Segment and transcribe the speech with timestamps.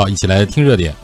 [0.00, 0.94] 好，一起来听热点。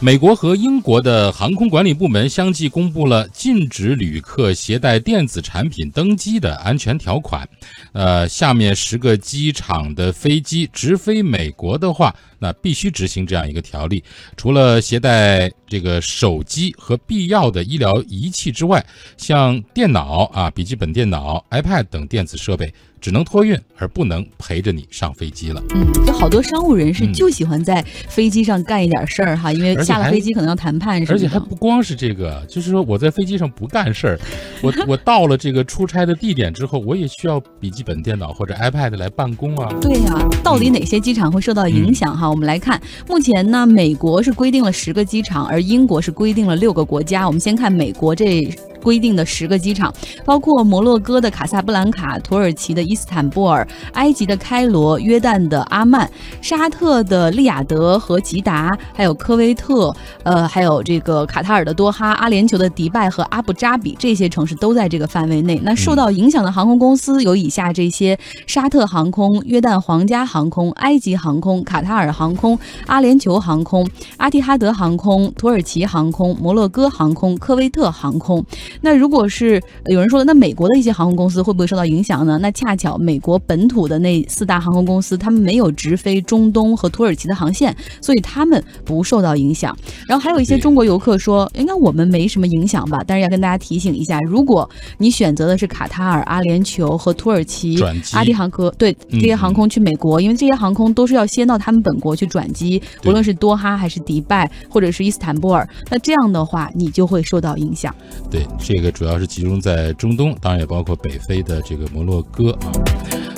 [0.00, 7.48] 美国和英国的航空管理部门相继公布了禁止旅客携带电子产品登机的安全条款。
[7.92, 14.02] 呃，下面十个机场的飞机直飞美国的话，那必须执行这样一个条例。
[14.36, 18.84] 除了携带这个手机和必要的医疗仪器之外，
[19.16, 22.72] 像电脑啊、笔记本电脑、iPad 等电子设备。
[22.98, 25.62] 只能托运，而不能陪着你上飞机了。
[25.74, 31.00] 嗯，就好多商务人士就喜欢在飞机上干一点事儿哈，因为下了飞机可能要谈判。
[31.08, 34.20] 而且还不光是这个，就是说我在飞机上不干事儿，
[34.60, 39.72] 我我到了这个出差的地点之后，我也需要笔记本电脑或者 iPad 来办公啊。
[39.80, 42.25] 对呀，到底哪些机场会受到影响哈？
[42.30, 47.26] 我们来看，目前呢，美国是规定了十个机场，而英国是规定了六个国家。
[47.26, 48.48] 我们先看美国这。
[48.86, 49.92] 规定的十个机场，
[50.24, 56.08] 包括摩洛哥的卡萨布兰卡、土耳其的伊斯坦布尔、埃及的开罗、约旦的阿曼、
[56.40, 65.60] 沙特的利雅得和吉达，还有科威特，呃，还有这个卡塔尔的多哈、阿联酋的迪拜和阿布扎比，这些城市都在这个范围内。
[65.64, 68.16] 那受到影响的航空公司有以下这些：
[68.46, 73.84] 沙特航空、约旦皇家航空、埃及航空、卡塔尔航空、阿联酋航空、
[74.18, 78.44] 阿提哈德航空、土耳其航空、摩洛哥航空、科威特航空。
[78.80, 82.38] 那如果是有人说的，那美国的一些航空公司会不会受到影响呢？
[82.40, 89.76] 那恰巧美国本土的那四大航空公司，他们没有直飞中东和土耳其的航线，所以他们不受到影响。
[90.06, 92.98] 然后还有一些中国游客说，应该我们没什么影响吧？
[93.06, 97.80] 但是要跟大家提醒一下，如果你选择的是卡塔尔、阿联酋和土耳其
[98.12, 107.94] 阿迪航空，对这些航空去美国，因为这些航空都是要先到他们本国去转机，无论是多哈还是迪拜或者是伊斯坦布尔，那这样的话你就会受到影响。
[108.30, 108.44] 对。
[108.58, 112.72] 这个主要是集中在中东，当然也包括北非的这个摩洛哥啊。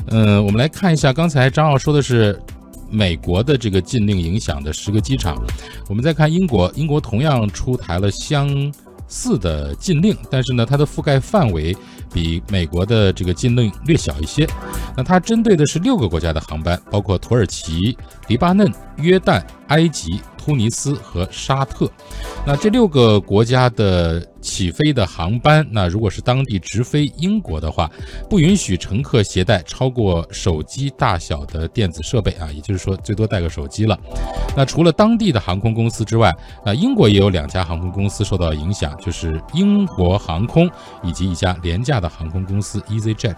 [0.06, 2.41] 嗯，我们来看一下，刚才张奥说的是
[2.91, 5.36] 美国的这个禁令影响的十个机场，
[5.88, 8.72] 我们再看英国，英国同样出台了相
[9.06, 11.76] 似的禁令，但是呢，它的覆盖范围
[12.12, 14.46] 比美国的这个禁令略小一些。
[14.96, 17.96] 那它针对的是六个国家的航班，包括土耳其、
[18.26, 20.20] 黎巴嫩、约旦、埃及。
[20.38, 21.91] 突尼斯和沙特，
[22.46, 27.91] 那这六个国家的起飞的航班，那如果是当地直飞英国的话，
[28.30, 33.98] 不允许乘客携带超过手机大小的电子设备啊，也就是说最多带个手机了。
[34.56, 40.70] 那除了当地的航空公司之外，那英国也有两家航空公司受到影响，就是英国航空
[41.02, 43.36] 以及一家廉价的航空公司 EasyJet。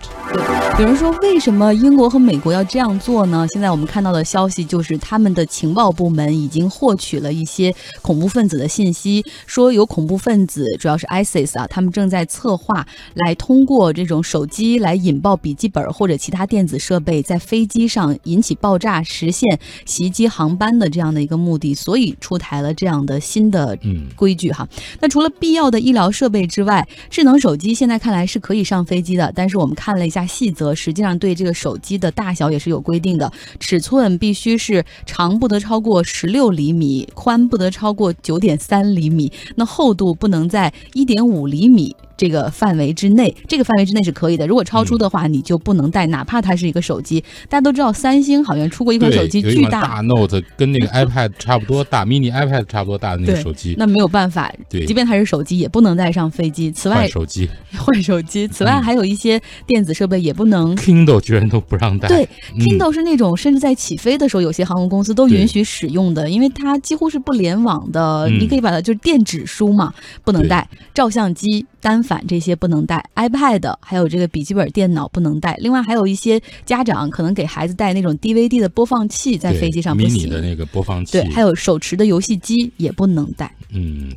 [0.78, 3.46] 有人说，为什么英国和美国要这样做呢？
[3.50, 23.76] 现在我们看到的消息就是，他们的情报部门已经获取了一些恐怖分子的信息，说有恐怖分子，主要是 ISIS 啊，他们正在策划来通过这种手机来引爆笔记本或者其他电子设备，在飞机上引起爆炸，实现袭击航班的这样的一个目的，所以出台了这样的新的
[24.16, 24.66] 规矩哈。
[25.00, 30.74] 那除了必要的医疗设备之外，智能手机现在看来是可可以上飞机的，但是我们看了一下细则。
[30.74, 41.94] 实际上，对这个手机的大小也是有规定的，尺寸必须是长不得超过十六厘米，宽不得超过九点三厘米，那厚度不能在一点五厘米。
[42.20, 44.46] 这个范围之内，这个范围之内是可以的。
[44.46, 47.18] 如果超出的话，你就不能带，哪怕它是一个手机。
[47.48, 53.74] 大家都知道，三星好像出过一款手机，巨大，大 Note 跟那个 iPad 差不多大，mini iPad 差不多大的那个手机。
[53.78, 56.70] 那没有办法，对，即便它是手机，也不能带上飞机。
[56.70, 57.48] 此外，换手机
[57.78, 58.46] 换手机。
[58.46, 60.76] 此外，还有一些电子设备也不能。
[60.76, 62.06] Kindle 居然都不让带。
[62.06, 68.28] 对，Kindle 是那种甚至在起飞的时候，有些航空公司都允许使用的，因为它几乎是不联网的。
[68.28, 70.68] 你可以把它就是电子书嘛，不能带。
[70.92, 71.64] 照相机。
[71.82, 75.54] 单反这些不能带，iPad 还有这个笔记本电脑不能带。
[75.60, 80.28] 另外还有一些家长可能给孩子带那种 DVD 的播放器，在飞机上不行。
[80.28, 81.12] 的那个播放器。
[81.12, 83.54] 对，还有手持的游戏机也不能带。
[83.72, 84.12] 嗯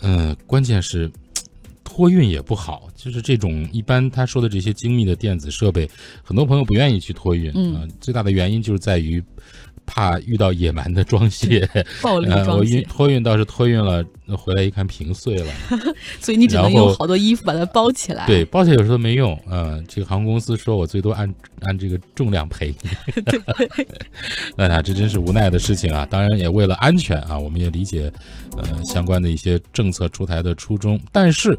[0.00, 1.10] 嗯，关键是
[1.84, 5.86] 托运也不好，就是这种一般他说的这些精密的电子设备，
[6.22, 7.52] 很多朋友不愿意去托运。
[7.54, 9.22] 嗯，最大的原因就是在于。
[9.86, 11.68] 怕遇到野蛮的装卸，
[12.02, 12.50] 暴力装卸。
[12.50, 15.52] 我运托运倒是托运了，那回来一看屏碎了，
[16.20, 18.26] 所以你只能用好多衣服把它包起来。
[18.26, 19.38] 对，包起来有时候没用。
[19.50, 22.90] 嗯，这个航空公司说我最多按按这个重量赔你。
[24.56, 26.06] 那呀，这真是无奈的事情啊！
[26.10, 28.12] 当然也为了安全啊，我们也理解
[28.56, 30.98] 呃相关的一些政策出台的初衷。
[31.10, 31.58] 但是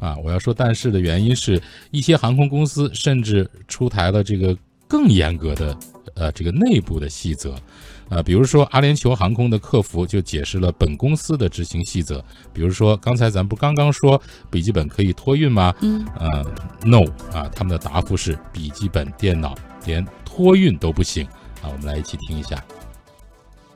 [0.00, 1.60] 啊，我要说但是的原因是
[1.90, 4.56] 一些航空公司甚至出台了这个
[4.88, 5.76] 更严格的。
[6.16, 7.56] 呃，这个内部的细则，
[8.08, 12.22] 呃，比如说阿联酋航空的客服就解释了本公司的执行细则，
[12.52, 15.74] 比如说刚才咱不刚刚说笔记本可以托运吗？
[15.82, 16.44] 嗯，呃
[16.84, 17.02] ，no，
[17.32, 21.26] 啊，他们的答复是笔记本电脑连托运都不行，
[21.62, 22.62] 啊，我们来一起听一下。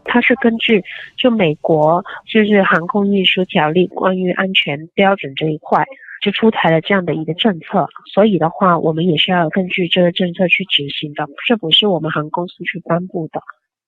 [0.05, 0.85] 它是根据
[1.17, 5.85] 就美国就是航空运输条例关于安全标准这一块
[6.21, 13.41] 就出台了这样的一个政策，所以的话，我们也是要根据这个政策去执行的，这不是我们航空公司去颁布的。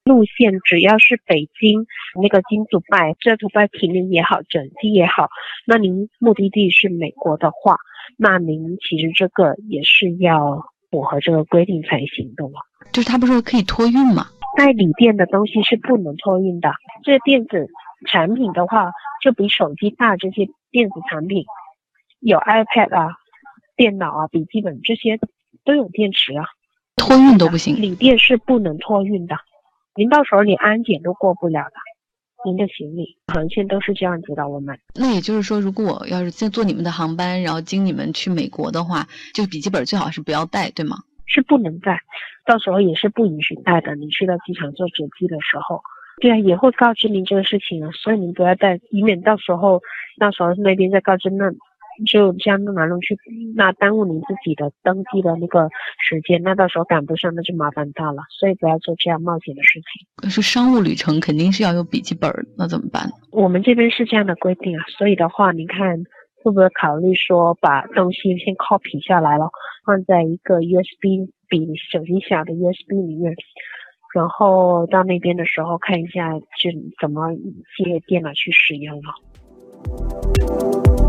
[0.03, 1.87] 路线只要是北京
[2.21, 5.29] 那个金主拜，这主拜停留也好，转机也好，
[5.67, 7.77] 那您目的地是美国的话，
[8.17, 12.61] 那您其实这个也是要符合这个规定才行的嘛。
[12.93, 14.27] 就是他不是说可以托运吗？
[14.57, 16.73] 代理店的东西是不能托运的。
[17.05, 17.69] 这电子
[18.07, 18.91] 产品的话，
[19.23, 21.45] 就比手机大，这些电子产品
[22.21, 23.17] 有 iPad 啊、
[23.77, 25.19] 电脑啊、笔记本这些
[25.65, 26.45] 都有电池啊，
[26.97, 27.75] 托运都不行。
[27.77, 29.37] 锂电是不能托运的。
[29.97, 31.73] 您到时候连安检都过不了的，
[32.45, 34.49] 您的行李航线都是这样子的。
[34.49, 40.97] 我们那也就是说，如果我要是先坐你们的航班，然后经你们去美国的话，就笔记本最好是不要带，对吗？
[41.27, 42.01] 是不能带，
[42.45, 43.95] 到时候也是不允许带的。
[43.97, 45.81] 你去到机场做值机的时候，
[46.21, 49.81] 对啊，也会告知您这个事情啊，所以您不要带，以免到时候
[50.19, 51.51] 到时候那边再告知那。
[52.07, 53.17] 就这样弄来弄去，
[53.55, 55.69] 那耽误您自己的登记的那个
[55.99, 58.23] 时间，那到时候赶不上，那就麻烦大了。
[58.31, 60.07] 所以不要做这样冒险的事情。
[60.17, 63.11] 可是商务旅程，肯定是要有笔记本，那怎么办？
[63.33, 66.03] 我们这边是这样的规定啊，所以的话，您看
[66.43, 69.51] 会不会考虑说把东西先 copy 下来了，
[69.85, 73.35] 放在一个 USB 比手机小的 USB 里面，
[74.15, 76.71] 然后到那边的时候看一下就
[77.01, 77.33] 怎么
[77.77, 81.00] 借电脑去使用了。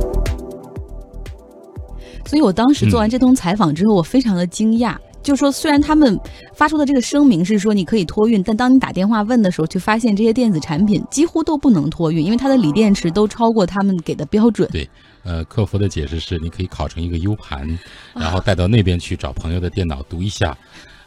[2.25, 6.19] 所以我当时做完这通采访之后，我非常的惊讶，就说，虽然他们
[6.53, 14.69] 发出的这个声明是说你可以托运，但当你打电话问的时候，却发现这些电子产品几乎都不能托运，因为它的锂电池都超过他们给的标准。
[14.71, 14.89] 对，
[15.23, 17.67] 呃，客服的解释是，你可以拷成一个 U 盘，
[18.13, 20.57] 然后带到那边去找朋友的电脑读一下。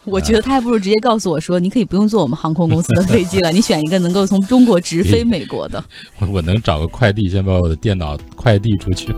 [0.07, 5.83] 我觉得他还不如直接告诉我说，你可以不用坐我们航空公司的飞机了，你选一个能够从中国直飞美国的。
[6.19, 9.15] 我 我能找个快递，先把我的电脑 快递出去。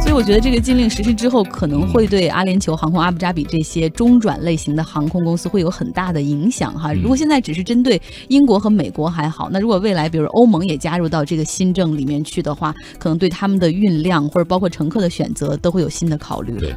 [0.00, 6.92] 所以我觉得这个禁令实施之后，可能会对阿联酋航空、阿布扎比这些中转类型的航空公司会有很大的影响哈。
[6.92, 16.58] 如果现在只是针对英国和美国还好，那如果未来比如欧盟也加入到这个新政里面去的话，可能对他们的运量或者包括乘客的选择都会有新的考虑。
[16.58, 16.74] 对。